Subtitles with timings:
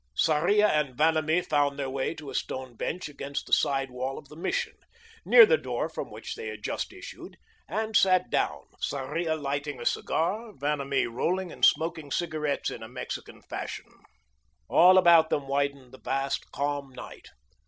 [0.15, 4.29] Sarria and Vanamee found their way to a stone bench against the side wall of
[4.29, 4.73] the Mission,
[5.25, 9.85] near the door from which they had just issued, and sat down, Sarria lighting a
[9.85, 13.91] cigar, Vanamee rolling and smoking cigarettes in Mexican fashion.
[14.67, 17.29] All about them widened the vast calm night.